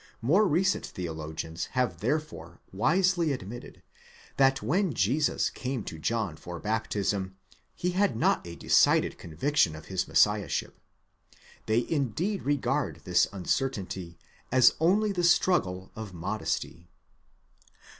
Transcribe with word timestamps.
More 0.23 0.47
recent 0.47 0.83
theologians 0.83 1.65
have 1.77 1.99
therefore 1.99 2.59
wisely 2.71 3.31
admitted, 3.31 3.83
that 4.37 4.63
when 4.63 4.95
Jesus 4.95 5.51
came 5.51 5.83
to 5.83 5.99
John 5.99 6.35
for 6.37 6.59
baptism, 6.59 7.37
he 7.75 7.91
'had 7.91 8.17
not 8.17 8.41
a 8.47 8.55
decided 8.55 9.19
conviction 9.19 9.75
of 9.75 9.85
his 9.93 10.07
Messiahship.2 10.07 11.37
They 11.67 11.85
indeed 11.87 12.41
regard 12.41 13.01
this 13.03 13.27
uncertainty 13.31 14.17
as 14.51 14.73
only 14.79 15.11
the 15.11 15.23
struggle 15.23 15.91
of 15.95 16.15
modesty. 16.15 16.87